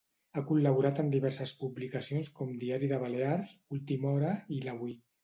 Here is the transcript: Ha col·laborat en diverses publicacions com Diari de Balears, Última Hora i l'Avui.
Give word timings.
Ha 0.39 0.43
col·laborat 0.51 1.01
en 1.01 1.11
diverses 1.15 1.53
publicacions 1.59 2.31
com 2.39 2.55
Diari 2.63 2.89
de 2.93 2.99
Balears, 3.05 3.53
Última 3.79 4.15
Hora 4.15 4.33
i 4.57 4.65
l'Avui. 4.65 4.97